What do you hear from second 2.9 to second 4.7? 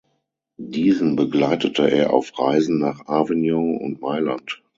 Avignon und Mailand.